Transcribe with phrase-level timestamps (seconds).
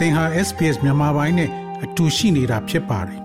[0.00, 1.50] သင်ဟာ SPS မြန်မာပိုင်းနဲ့
[1.84, 3.20] အတူရှိနေတာဖြစ်ပါတယ်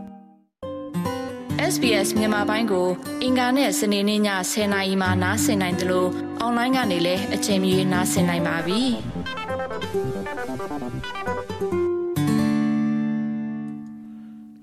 [1.73, 2.88] SBS မြန်မာပိုင်းကို
[3.23, 4.21] အင်ကာနဲ့စနေနေ့ည
[4.52, 6.09] 10:00နာရီမှနားဆင်နိုင်တယ်လို့
[6.39, 8.82] အွန်လိုင်းကနေလည်းအချိန်မီနားဆင်နိုင်ပါပြီ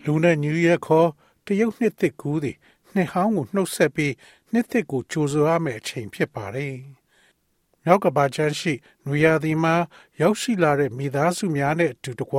[0.04, 1.08] ။လူနဲ့ညူရက်ခေါ်
[1.46, 2.56] တရုတ်နှစ်သက်ကူးသည်
[2.94, 4.12] နှစ်ဟောင်းကိုနှုတ်ဆက်ပြီး
[4.52, 6.74] နှစ်သက်ကိုကြိုးစားရမယ့်အချိန်ဖြစ်ပါတယ်။
[7.84, 8.72] မြောက်ကဘာချမ်းရှိ
[9.06, 9.74] နွေရာသီမှာ
[10.20, 12.38] ရောက်ရှိလာတဲ့မိသားစုများနဲ့အတူတကွ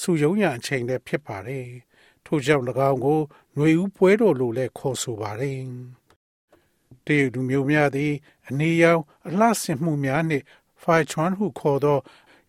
[0.00, 1.66] စုယုံရအချိန်လည်းဖြစ်ပါတယ်။
[2.24, 3.20] ထို့ကြောင့်၎င်းကို
[3.54, 5.60] ຫນွေဦးပွဲတော်လို့လည်းခေါ်ဆိုပါတယ်။
[7.06, 8.12] တရုတ်လူမျိုးများသည်
[8.48, 10.44] အနေရောင်အလှဆင်မှုများနှင့်
[10.82, 11.98] ဖိုင်ချွန်ဟုခေါ်သော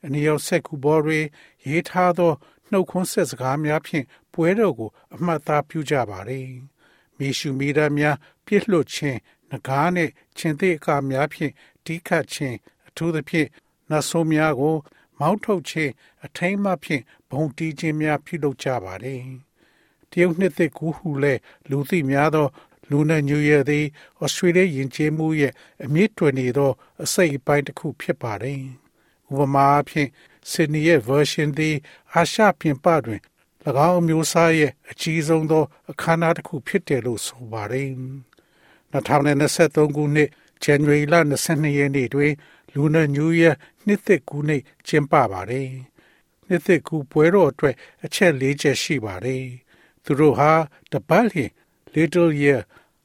[0.06, 1.20] အနေရောင်ဆက်ကူဘော်တွေ
[1.68, 2.34] ရေးထားသော
[2.72, 6.48] နှုတ်ခွန်းဆက်စကားများဖြင့်ပွဲတော်ကို အမှတ်သားပြုကြပါတယ်။
[7.18, 9.20] မိရှုမိဒများပြစ်လွတ်ခြင်း
[9.52, 11.54] ငကားနှင့်ခြင်းသေးအကာများဖြင့်
[11.86, 13.48] တီးခတ်ခြင်းအထူးသဖြင့်
[13.90, 14.76] နတ်ဆိုးများကို
[15.20, 15.92] မောင်းထုတ်ခြင်း
[16.26, 19.22] အထိမ်းမှဖြင့်ဘုံတီးခြင်းများပြုလုပ်ကြပါတယ်။
[20.12, 21.34] တရုတ်နှစ်သက်ကူဟုလဲ
[21.70, 22.48] လူသိများသော
[22.90, 23.86] လူနဲ့ညူရသည်
[24.24, 26.72] ဩစတြေးလျယဉ်ကျေးမှုရဲ့အမြင့်တွင်နေသော
[27.04, 28.62] အစိတ်အပိုင်းတစ်ခုဖြစ်ပါတယ်။
[29.32, 30.08] ဥပမာအဖြစ်
[30.52, 31.76] ဆင်နီရဲ့ version သည်
[32.14, 33.22] အာရှပြင်ပတွင်၎
[33.90, 37.90] င်းအမျိုးအစားရဲ့အကြီးဆုံးသော အခမ်းအနားတစ်ခုဖြစ်တယ်လို့ဆိုပါတယ်။
[38.94, 40.30] 2023ခုနှစ်
[40.64, 41.16] ဇန်နဝါရီလ
[41.48, 42.34] 22ရက်နေ့တွင်
[42.74, 43.44] လူနာညူးရ
[43.86, 45.70] နှစ်သက်ကူးနေ့ကျင်းပပါတယ်။
[46.48, 49.44] နှစ်သက်ကူးပွဲတော်အတွက်အချက်၄ချက်ရှိပါတယ်။
[50.04, 50.52] သူတို့ဟာ
[50.92, 51.52] တပတ်လျင်
[51.94, 52.60] Little Year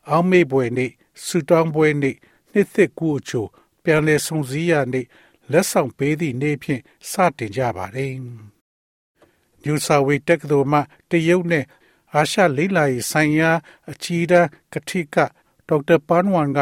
[0.09, 0.91] အောင်မေပွဲနေ့
[1.25, 2.17] ဆူတောင်းပွဲနေ့
[2.53, 3.48] နှစ်သက်ကူးအချို့
[3.83, 5.07] ပြန်လည်ဆုံစည်းရနေ့
[5.53, 8.15] လက်ဆောင်ပေးသည့်နေ့ဖြင့်စတင်ကြပါတယ်။
[9.65, 11.65] New South Wales တက္ကသိုလ်မှတရုတ်နဲ့
[12.15, 13.51] အာရှလိလာရေးဆိုင်ရာ
[13.91, 15.17] အကြီးတန်းကတိက
[15.69, 16.59] ဒေါက်တာပန်ဝန်က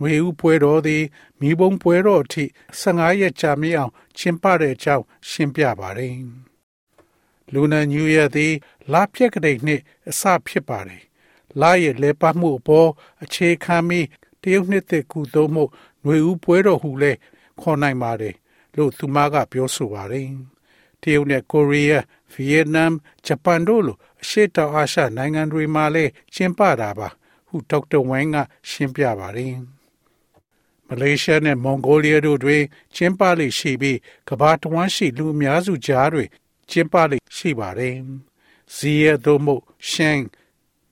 [0.00, 1.04] ငွေဦးပွဲတော်သည်
[1.40, 2.44] မိဘုံပွဲတော်အထိ
[2.80, 6.14] 15ရက်ကြာမြင့်အောင်ကျင်းပတဲ့အကြောင်းရှင်းပြပါတယ်။
[7.52, 8.52] လူနာညူရသည်
[8.92, 11.02] လာပြက်ကလေးနှင့်အစဖြစ်ပါတယ်။
[11.60, 12.90] လာရဲ့လဲပတ်မှုအပေါ်
[13.22, 14.06] အခြေခံပြီး
[14.42, 15.64] တရုတ်နှစ်သက်ကူသုံးမှု
[16.04, 17.18] ငွေဦးပွဲတော်ဟုလည်း
[17.60, 18.34] ခေါ်နိုင်ပါတယ်
[18.76, 20.28] လို့သူမကပြောဆိုပါတယ်။
[21.02, 22.90] တရုတ်နဲ့ကိုရီးယား၊ဗီယက်နမ်၊
[23.26, 27.08] ဂျပန်တို့လိုအရှေ့တောင်အာရှနိုင်ငံတွေမှာလည်းကျင်းပတာပါ
[27.48, 28.36] ဟုဒေါက်တာဝမ်က
[28.70, 29.54] ရှင်းပြပါတယ်။
[30.88, 32.62] မလေးရှားနဲ့မွန်ဂိုလီးယားတို့တွင်
[32.94, 36.28] ကျင်းပလေရှိပြီးကမ္ဘာတဝန်းရှိလူအများစုကြားတွင်
[36.70, 37.94] ကျင်းပလေရှိပါတယ်။
[38.74, 40.20] ဇီယသို့မဟုတ်ရှန်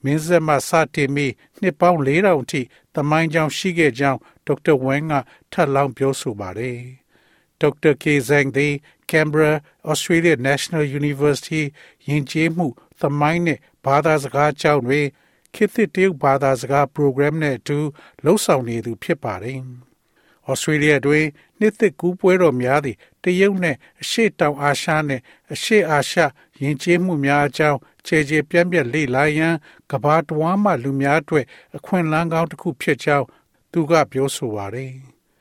[0.04, 2.60] မင်းဆက်မှစတင်ပြီးနှစ်ပေါင်း4000အထိ
[2.94, 5.12] တမိုင်းကြောင်ရှိခဲ့ကြောင်းဒေါက်တာဝမ်က
[5.52, 6.78] ထပ်လောင်းပြောဆိုပါတယ်။
[7.60, 8.74] ဒေါက်တာကေဇန်သည်
[9.10, 9.54] Canberra
[9.90, 11.62] Australia National University
[12.08, 12.66] ယဉ်ကျေးမှု
[13.00, 15.06] သမိုင်းနှင့်ဘာသာစကားကျောင်းတွင်
[15.54, 17.78] ခေတ်သစ်တရုတ်ဘာသာစကား program နဲ့အတူ
[18.24, 19.60] လှုပ်ဆောင်နေသူဖြစ်ပါတယ်။
[20.50, 21.24] ဩစတြေးလျတွင်
[21.58, 26.18] နှစ်သစ်ကူးပွဲတော်များသည့်တရုတ်နှင့်အရှေ့တောင်အာရှနှင့်အရှေ့အာရှ
[26.62, 29.54] ယဉ်ကျေးမှုများအကြောင်းခြေခြေပြန့်ပြန့်လေ့လာရန်
[29.90, 31.46] ကဘာတဝမ်းမှလူများအတွက်
[31.76, 33.26] အခွင့်အလမ်းကောင်းတစ်ခုဖြစ်ကြောင်း
[33.72, 34.92] သူကပြောဆိုပါတယ်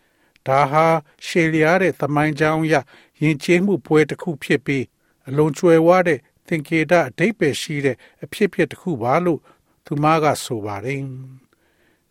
[0.47, 0.85] ။ဒါဟာ
[1.25, 2.75] ရှေလျားတဲ့သမိုင်းကြောင်းအရ
[3.21, 4.85] ယဉ်ကျေးမှုပွဲတစ်ခုဖြစ်ပြီး
[5.27, 9.39] အလွန်ကျွယ်ဝတဲ့သင်္ကေတအဓိပ္ပာယ်ရှိတဲ့အဖြစ်ဖြစ်တစ်ခုပါလို့
[9.85, 11.01] သူမကဆိုပါတယ်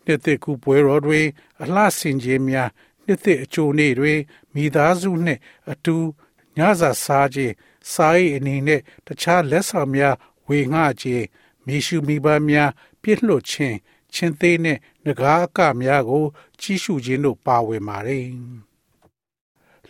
[0.05, 1.27] နှစ်သက်ကူပွဲတော်တွင်
[1.63, 2.71] အလှဆင်ခြင်းများ
[3.05, 4.19] နှစ်သက်အချိုနေ့တွင်
[4.55, 5.97] မိသားစုနှင့်အတူ
[6.57, 7.55] ညစာစားခြင်း
[7.93, 10.15] စား၏အနေနဲ့တခြားလက်ဆောင်များ
[10.49, 11.27] ဝေငှခြင်း
[11.67, 12.71] မိရှုမိဘများ
[13.03, 13.77] ပြစ်လွတ်ခြင်း
[14.15, 16.25] ချင်းသေးနှင့်ငကားအကများကို
[16.61, 18.27] ကြီးစုခြင်းတို့ပါဝင်ပါတယ်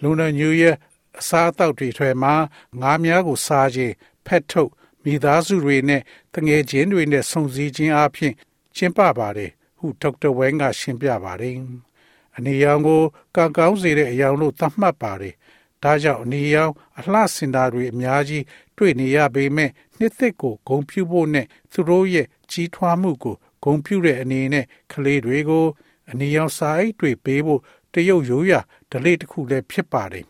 [0.01, 0.77] လူနာညူရဲ့
[1.19, 2.35] အစားအသောက်တွေထွဲမှာ
[2.81, 3.95] ငါးများကိုစားခြင်း
[4.27, 4.71] ဖက်ထုတ်
[5.05, 6.03] မိသားစုတွေနဲ့
[6.35, 8.35] တငယ်ချင်းတွေနဲ့ဆုံစည်းခြင်းအပြင်
[8.77, 11.55] ကျင်းပပါတယ်ဟုဒေါက်တာဝင်းကရှင်းပြပါတယ်။
[12.37, 13.03] အနေရောင်ကို
[13.37, 15.35] ကံကောင်းစေတဲ့အရာလို့သတ်မှတ်ပါတယ်။
[15.83, 18.45] ဒါကြောင့်အနေရောင်အလှစင်တာတွေအများကြီး
[18.77, 25.67] တွေ့နေရပေမဲ့နှစ်သက်ကိုဂုံပြုဖို့နဲ့သူတို့ရဲ့ကြီးထွားမှုကိုဂုံပြုတဲ့အနေနဲ့ကလေးတွေကို
[26.11, 27.61] အနေရောင်စာအိတ်တွေပေးဖို့
[27.95, 30.27] တရုတ်ရိုးရာဓလေ့တစ်ခုလည်းဖြစ်ပါတယ်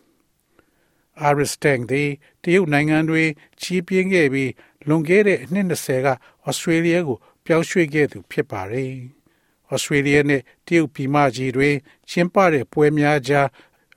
[1.29, 2.09] Iris Tang သည်
[2.43, 3.29] တရုတ်နိုင်ငံတွင်
[3.61, 4.51] ကြီးပြင်းခဲ့ပြီး
[4.87, 6.07] လွန်ခဲ့တဲ့အနှစ်20က
[6.47, 8.91] ဩစတြေးလျကိုပြောင်းရွှေ့ခဲ့သူဖြစ်ပါတယ်။
[9.71, 11.75] ဩစတြေးလျနဲ့တရုတ်ပြည်မကြီးတွင်
[12.09, 13.47] ကျင်းပတဲ့ပွဲများကြား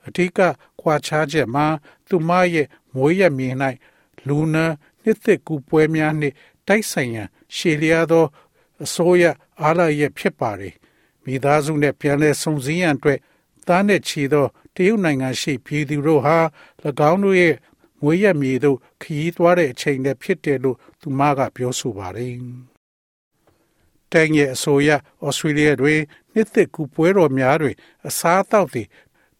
[0.07, 0.39] အထူးက
[0.81, 1.65] ခွာခြားချက်မှာ
[2.07, 3.49] သူမရဲ့မွေးရမြေ၌
[4.27, 4.65] လူနာ
[5.03, 6.35] နှစ်သက်ကူပွဲများနှင့်
[6.67, 8.25] တိုက်ဆိုင်ရန်ရှေလျားသော
[8.83, 9.23] အစိုးရ
[9.61, 10.73] အားလရဲ့ဖြစ်ပါတယ်။
[11.25, 13.19] မိသားစုနဲ့ပြန်လည်ဆုံစည်းရန်အတွက်
[13.67, 16.37] သားနဲ့ချီသော တရုတ်နိုင်ငံရှိပြည်သူတို့ဟာ၎
[17.11, 17.55] င်းတို့ရဲ့
[18.01, 22.35] မွေးရမြေတို့ခရီးသွားတဲ့အချိန်နဲ့ဖြစ်တယ်လို့သူမကပြောဆိုပါတယ်။
[24.11, 24.89] တန်ရဲ့အဆိုအရ
[25.25, 25.99] ဩစတြေးလျတွင်
[26.33, 27.75] နှစ်သက်ကူပွဲတော်များတွင်
[28.07, 28.83] အစားအသောက်တွေ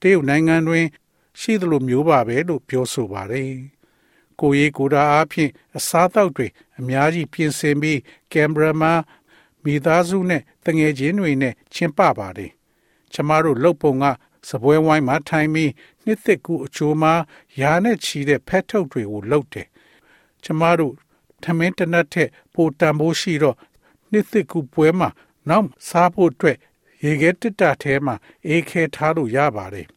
[0.01, 0.85] တရုတ်နိုင်ငံတွင်
[1.39, 3.51] ရှိသလိုမျိုးပါပဲလို့ပြောဆိုပါတယ်။
[4.39, 6.47] ကိုရေးကိုတာအားဖြင့်အစားအသောက်တွေ
[6.79, 7.99] အများကြီးပြင်ဆင်ပြီး
[8.33, 8.93] ကင်မရာမှာ
[9.63, 12.51] မိသားစုနဲ့တငယ်ချင်းတွေနဲ့ချင်ပပါတယ်
[13.13, 14.05] ကျမတို့လှုပ်ပုံက
[14.49, 15.71] စပွဲဝိုင်းမှာထိုင်ပြီး
[16.05, 17.13] နှစ်သက်ကူအချိုးမှာ
[17.59, 19.67] ယာနဲ့ချီတဲ့ဖက်ထုတ်တွေကိုလှုပ်တယ်
[20.43, 20.93] ကျမတို့
[21.43, 23.57] ထမင်းတနတ်ထက်ပိုတန်ဖိုးရှိတော့
[24.11, 25.09] နှစ်သက်ကူပွဲမှာ
[25.49, 26.57] နောက်စားဖို့အတွက်
[27.03, 28.15] ရေခဲတစ်တာထဲမှာ
[28.47, 29.87] အေးခဲထားလို့ရပါတယ်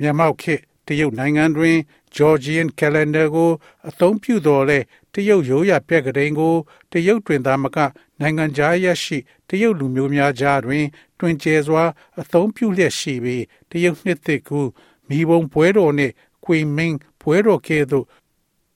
[0.00, 1.76] မြန်မာခေတ် တရုတ်နိုင်ငံတွင်
[2.16, 3.50] Georgian calendar ကို
[3.88, 4.78] အသုံးပြုတော်လဲ
[5.14, 6.54] တရုတ်ရိုးရာပြက်ကလေးကို
[6.92, 7.78] တရုတ်တွင်သားမက
[8.20, 9.18] နိုင်ငံခြားရရှိ
[9.48, 10.84] တရုတ်လူမျိုးများကြားတွင်
[11.18, 11.84] တွင်ကျဲစွာ
[12.20, 14.60] အသုံးပြုလျက်ရှိပြီးတရုတ်နှစ်သစ်ကူ
[15.08, 16.14] မိဘုံပွဲတော်နှင့်
[16.44, 18.06] ကွေမင်းပွဲတော်ကဲ့သို့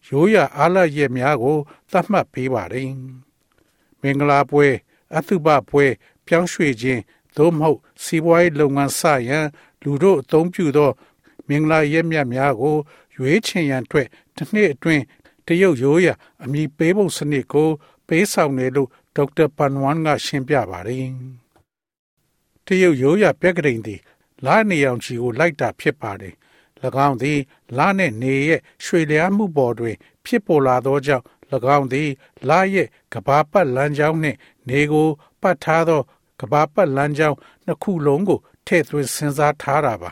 [0.08, 1.58] ရိုးရာအားလရက်များကို
[1.90, 2.90] သတ်မှတ်ပေးပါတယ်။
[4.00, 4.66] မင်္ဂလာပွဲ
[5.16, 5.86] အသုဘပွဲ
[6.26, 7.00] ပြောင်းရွှေ့ခြင်း
[7.36, 9.46] သို့မဟုတ်စီးပွားရေးလုပ်ငန်းစရန်
[9.82, 10.90] လူတို့အသုံးပြုသော
[11.48, 12.76] မင်္ဂလာရက်မြတ်များကို
[13.16, 15.04] ရွေးချယ်ရန်အတွက်တစ်နှစ်အတွင်း
[15.46, 17.68] တရုတ်ရိုးရာအမည်ပေးပုံစနစ်ကို
[18.06, 21.06] ပေးဆောင်တယ်လို့ဒေါက်တာပန်ဝမ်ကရှင်းပြပါတယ်။
[22.66, 24.00] တရုတ်ရိုးရာပြက်ကလေးသည်
[24.44, 26.34] လာနေအောင်ချီကိုလိုက်တာဖြစ်ပါတယ်။၎
[27.06, 27.38] င်းသည်
[27.78, 31.24] လာနဲ့နေရဲ့ရွှေလျားမှုပေါ်တွင် ဖြစ်ပေါ်လာသောကြောင့်၎
[31.76, 32.08] င်းသည်
[32.48, 35.08] လာရဲ့ကဘာပတ်လမ်းကြောင်းနှင့်နေကို
[35.42, 36.00] ပတ်ထားသော
[36.40, 37.36] ကဘာပတ်လမ်းကြောင်း
[37.66, 40.10] နှစ်ခုလုံးကိုထည့်သွင်းစဉ်းစားထားတာပါ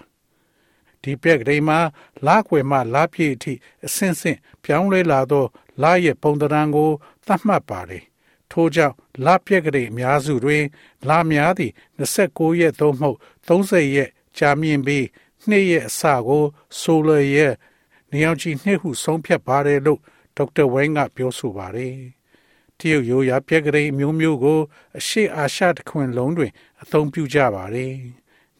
[1.02, 1.78] ဒီပြက်ကလေးမှာ
[2.26, 3.52] လာခွေမှလာပြည့်အထိ
[3.86, 5.44] အဆင့်ဆင့်ပြောင်းလဲလာသော
[5.82, 6.90] လာရဲ့ပုံသဏ္ဍာန်ကို
[7.26, 8.04] သတ်မှတ်ပါတယ်
[8.50, 8.94] ထို့ကြောင့်
[9.24, 10.64] လာပြက်ကလေးအများစုတွင်
[11.08, 15.06] လာများသည့်29ရက်သို့မဟုတ်30ရက်ကြာမြင့်ပြီး
[15.48, 16.44] နှစ်ရက်အစကို
[16.80, 17.54] ဆိုလရဲ့
[18.12, 20.00] နေအောင်ကြည့်နှစ်ဟုဆုံးဖြတ်ပါတယ်လို့
[20.36, 21.94] ဒေါက်တာဝိုင်းကပြောဆိုပါတယ်
[22.78, 24.60] တရုတ်ရိုးရာပြက်ကလေးမျိုးမျိုးကို
[24.98, 27.94] အရှိအာရှတခွင်လုံးတွင် အသုံးပြုကြပါတယ်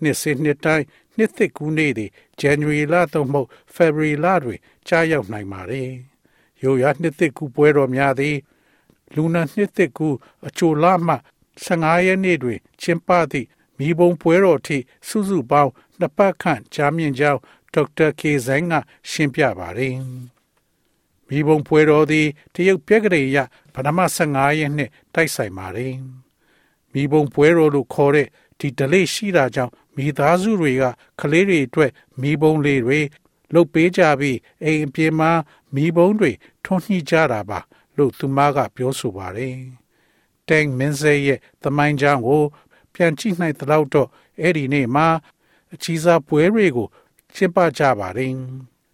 [0.02, 0.86] နှစ်စဉ်နှစ်တိုင်း
[1.16, 2.06] နှစ်သစ်ကူးနေ့တွေ
[2.40, 5.90] January လသို့မဟုတ် February လတွင်ကြားရောက်နိုင်ပါတယ်။
[6.62, 8.36] ရိုးရာနှစ်သစ်ကူးပွဲတော်များသည်
[9.14, 10.16] လူနာနှစ်သစ်ကူး
[10.46, 11.16] အချိုလမှ
[11.64, 13.48] 15ရက်နေ့တွင်ကျင်းပသည့်
[13.78, 17.40] မိဘုံပွဲတော်ထိစုစုပေါင်းနှစ်ပတ်ခန့်ကြာမြင့်ကြောင်း
[17.74, 18.74] ဒေါက်တာကေဇိုင်းက
[19.10, 19.94] ရှင်းပြပါတယ်။
[21.28, 23.38] မိဘုံပွဲတော်သည်တရုတ်ပြက်ကလေးရ
[23.74, 25.94] ပထမ15ရက်နှစ်တိုက်ဆိုင်ပါတယ်။
[26.92, 28.28] မိဘုံပွဲတော်လို့ခေါ်တဲ့
[28.60, 30.84] ဒီ delay ရှိတာကြောင့်မိသားစုတွေက
[31.20, 31.90] ကလေးတွေအတွက်
[32.20, 33.00] မိဘုံလေးတွေ
[33.54, 35.30] လုတ်ပေးကြပြီးအိမ်အပြင်မှာ
[35.74, 36.30] မိဘုံတွေ
[36.64, 37.58] ထွန်းညှိကြတာပါ
[37.96, 39.56] လို့သူမကပြောဆိုပါတယ်။
[40.48, 42.42] တန်မင်းစေရဲ့သမိုင်းကြောင်းကို
[42.94, 44.08] ပြန်ကြည့်နိုင်တဲ့တော့
[44.40, 45.06] အဲ့ဒီနေ့မှာ
[45.72, 46.88] အချီးစားပွဲတွေကို
[47.34, 48.32] ကျင်းပကြပါတယ်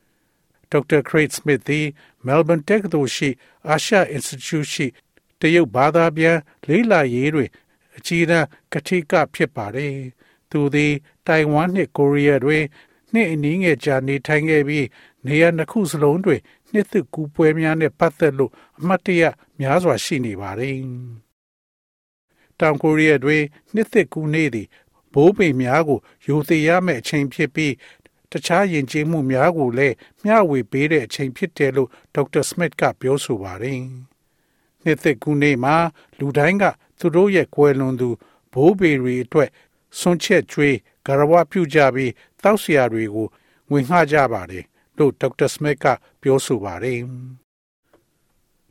[0.70, 1.86] ။ဒေါက်တာခရစ်စမစ်သည်
[2.26, 3.28] Melbourne တက္ကသိုလ်ရှိ
[3.74, 4.86] Asia Institute ရှိ
[5.40, 6.36] တရုတ်ဘာသာပြန်
[6.68, 7.44] လေးလာရေးတွေ
[7.96, 8.40] အကြီးအကဲ
[8.72, 9.94] ကတိကဖြစ်ပါတယ်။
[10.50, 10.93] သူသည်
[11.26, 12.64] တိုင်ဝမ်နှင့်ကိုရီးယားတွင်
[13.12, 14.87] နှစ်အနည်းငယ်ကြာနေထိုင်ခဲ့ပြီး
[15.26, 16.40] နေရာနှစ်ခုစလုံးတွင်
[16.72, 19.22] နှစ်သက်ကူပွဲများနှင့်ပတ်သက်လို့အမှတ်တရ
[19.60, 20.76] များစွာရှိနေပါတယ်။
[22.60, 23.43] တောင်ကိုရီးယားတွင်
[23.75, 24.69] နှစ်သက်ကူနေ့သည်
[25.14, 27.72] ဘိုးပင်များကိုယိုသေးရမယ့်အချိန်ဖြစ်ပြီး
[28.32, 29.94] တခြားယဉ်ကျေးမှုများကိုလည်း
[30.25, 33.81] မျှဝေပေးတဲ့အချိန်ဖြစ်တယ်လို့ဒေါက်တာစမစ်ကပြောဆိုပါတယ်။
[34.84, 35.76] နှစ်သက်ကူနေ့မှာ
[36.19, 36.64] လူတိုင်းက
[36.98, 38.08] သူတို့ရဲ့ကွယ်လွန်သူ
[38.52, 39.50] ဘိုးဘေတွေအတွက်
[39.98, 40.76] ဆွန့်ချက်ကျွေး
[41.06, 42.12] ဂရဝပြုကြပြီး
[42.43, 43.28] တောက်ဆရာတွေကို
[43.70, 44.64] ငွေငှကြပါတယ်
[44.99, 45.85] လို့ဒေါက်တာစမစ်က
[46.23, 47.00] ပြောဆိုပါတယ်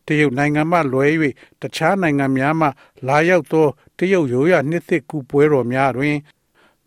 [0.06, 1.08] တရုတ်နိုင်ငံမှလွဲ၍
[1.62, 2.68] တခြားနိုင်ငံများမှ
[3.08, 6.18] လာရောက်သောတရုတ်ရိုးရာနှစ်သစ်ကူပွဲတော်များတွင်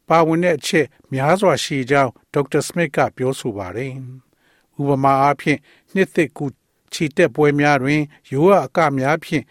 [0.09, 3.93] ပါဝင်တဲ့အချက်များစွာရှိကြောင်းဒေါက်တာစမစ်ကပြောဆိုပါတယ်။
[4.81, 5.59] ဥပမာအားဖြင့်
[5.95, 6.47] နှစ်သစ်ကူ
[6.93, 8.01] ချီတက်ပွဲများတွင်
[8.33, 9.45] ရိုးရာအကများဖြင့်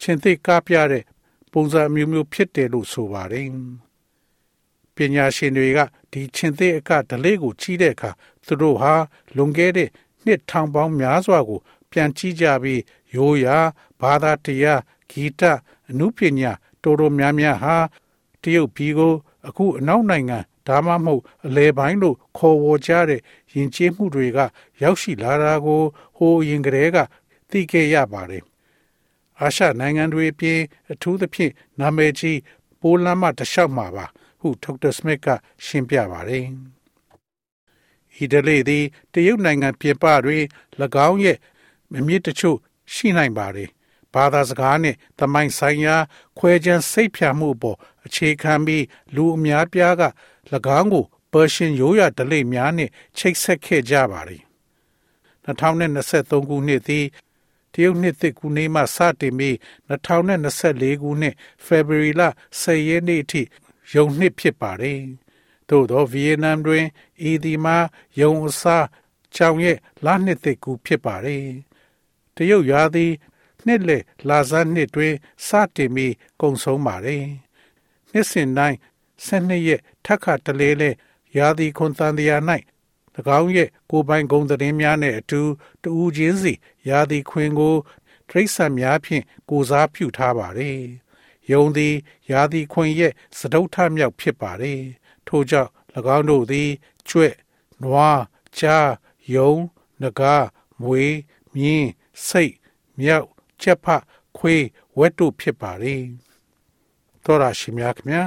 [0.00, 1.04] ချင်းသိကားပြတဲ့
[1.52, 3.46] ပုံစံမျိုးမျိုးဖြစ်တယ်လို့ဆိုပါတယ်။
[4.96, 5.78] ပညာရှင်တွေက
[6.12, 8.10] ဒီချင်းသိအကဒလေးကိုကြီးတဲ့အခါ
[8.46, 8.94] သူတို့ဟာ
[9.36, 9.88] လွန်ခဲ့တဲ့
[10.24, 12.82] နှစ်ထောင်ပေါင်းများစွာကို ပြန်ကြည့်ကြပြီး
[13.16, 13.58] ရိုးရာ
[14.00, 14.80] ဘာသာတရား
[15.10, 15.42] ဂီတ
[15.90, 17.76] အမှုပညာတော်တော်များများဟာ
[18.42, 19.14] တရုတ်ပြည်ကို
[19.48, 23.20] အခုအနောက်နိုင်ငံဒါမှမဟုတ်အလဲပိုင်းလို့ခေါ်ဝေါ်ကြတဲ့
[23.54, 24.38] ယဉ်ကျေးမှုတွေက
[24.82, 25.82] ရောက်ရှိလာတာကို
[26.16, 26.96] ဟိုရင်ကလေးက
[27.50, 28.42] သိခဲ့ရပါတယ်
[29.42, 30.60] အာရှနိုင်ငံတွေအပြင်
[30.92, 32.38] အထူးသဖြင့်နာမည်ကြီး
[32.80, 34.06] ပိုလန်မှတလျှောက်မှာပါ
[34.40, 35.26] ဟုဒေါက်တာစမစ်က
[35.64, 36.44] ရှင်းပြပါတယ်။
[38.16, 40.44] အီတလီသည်တရုတ်နိုင်ငံပြင်ပတွင်၎
[41.08, 41.38] င်းရဲ့
[41.92, 42.58] မမြင့်တချို့
[42.94, 43.68] ရှိနိုင်ပါတယ်။
[44.14, 45.96] ဘာသာစကားနှင့်သမိုင်းဆိုင်ရာ
[46.38, 48.84] ခွဲခြားစိတ်ဖြာမှုပေါ်အခြေခံပြီး
[49.14, 50.04] လူအများပြားက၎
[50.78, 54.42] င်းကိုပါရှင်ရိုးရာဒလိများနှင့်ချိတ်ဆက်ခဲ့ကြပါသည်
[55.46, 57.06] 2023ခုနှစ်သည်
[57.72, 59.54] တရုတ်နှစ်သစ်ကူနေ့မှစတင်ပြီး
[59.90, 61.34] 2024ခုနှစ်
[61.66, 62.22] February လ
[62.60, 63.42] 10ရက်နေ့အထိ
[63.94, 65.00] ယုံနှစ်ဖြစ်ပါတယ်။
[65.68, 66.84] သို့သောဗီယက်နမ်တွင်
[67.30, 67.76] ဤဒီမှာ
[68.20, 68.86] ယုံအစား
[69.34, 71.46] ကြောင်ရဲ့လနှစ်သက်ကူဖြစ်ပါတယ်။
[72.36, 73.12] တရုတ်ရွာသည်
[73.66, 73.98] နှစ်လေ
[74.28, 75.14] လာဇန်နှစ်တွင်
[75.46, 77.24] စတင်ပြီးကုံဆုံးပါတယ်။
[78.12, 78.78] နှစ်စဉ်တိုင်း
[79.26, 80.90] ၁၂ရက်ထက်ခါတလေလေ
[81.36, 82.42] ရာသီခွန်တန်တရား၌၎
[83.38, 85.40] င်းရဲ့ကိုပိုင်ဂုံသတင်းများနဲ့အတူ
[85.82, 86.52] တူးချင်းစီ
[86.88, 87.76] ရာသီခွင်ကို
[88.28, 90.78] ထိษံများဖြင့်ကိုစားပြုထားပါတယ်။
[91.52, 91.94] ယုံသည်
[92.30, 94.80] ရာသီခွင်ရဲ့စတုထမြောက်ဖြစ်ပါတယ်။
[95.26, 95.70] ထို့ကြောင့်၎
[96.16, 96.70] င်းတို့သည်
[97.08, 97.34] ကျွဲ့
[97.82, 98.22] နွား
[98.58, 98.90] ကြား
[99.34, 99.52] ယုံ
[100.02, 100.46] ငကား
[100.82, 101.04] မွေ
[101.54, 101.90] မြင်း
[102.26, 102.54] စိတ်
[103.00, 103.28] မြောက်
[103.60, 103.86] ချက်ဖ
[104.36, 104.64] ခွေး
[104.98, 106.02] ဝက်တို့ဖြစ်ပါတယ်။
[107.24, 108.22] သောရရှိမြခင်ဗျာ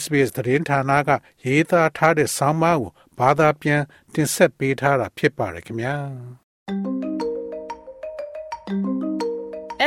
[0.00, 1.10] SBS သတင်းဌာနက
[1.44, 3.82] ရေးသားထားတဲ့ဆောင်းပါးကို ဘာသာပြန်
[4.14, 5.96] တင်ဆက်ပေးထားတာဖြစ်ပါတယ်ခင်ဗျာ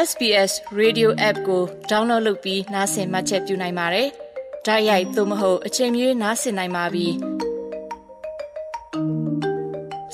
[0.09, 4.07] SBS Radio App ကို download လုပ်ပြီးနားဆင်မှတ်ချက်ပြုနိုင်ပါတယ်။
[4.65, 7.07] ဒါရိုက်သို့မဟုတ်အချိန်မြေးနားဆင်နိုင်ပါပြီ။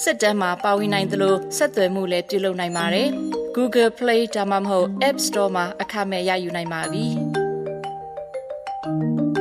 [0.03, 3.09] စစ်တမ်းမှာပါဝင်နိုင်သလိုဆက်သွယ်မှုလည်းပြုလုပ်နိုင်ပါတယ်။
[3.55, 7.07] Google Play ဒါမှမဟုတ် App Store မှာအခမဲ့ရယူနိုင်ပါပြီ။